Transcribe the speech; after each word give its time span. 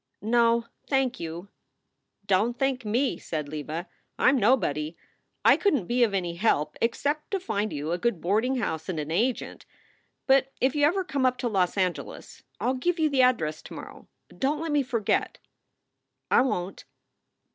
"No, 0.23 0.65
thank 0.87 1.19
you."" 1.19 1.49
Don 2.25 2.53
t 2.53 2.57
thank 2.57 2.83
me!" 2.83 3.17
said 3.19 3.47
Leva. 3.47 3.87
"I 4.17 4.29
m 4.29 4.35
nobody. 4.39 4.97
I 5.45 5.55
couldn 5.57 5.81
t 5.81 5.85
be 5.85 6.03
of 6.03 6.11
any 6.15 6.33
help 6.37 6.75
except 6.81 7.29
to 7.29 7.39
find 7.39 7.71
you 7.71 7.91
a 7.91 7.99
good 7.99 8.19
boarding 8.19 8.55
house 8.55 8.89
and 8.89 8.99
an 8.99 9.11
agent. 9.11 9.67
But 10.25 10.53
if 10.59 10.73
you 10.73 10.87
ever 10.87 11.03
come 11.03 11.23
up 11.27 11.37
to 11.37 11.47
Los 11.47 11.77
Angeles 11.77 12.41
I 12.59 12.69
ll 12.69 12.73
give 12.73 12.97
you 12.97 13.11
the 13.11 13.21
address 13.21 13.61
to 13.61 13.75
morrow. 13.75 14.07
Don 14.35 14.57
t 14.57 14.63
let 14.63 14.71
me 14.71 14.81
forget." 14.81 15.37
"I 16.31 16.41
won 16.41 16.73
t." 16.77 16.85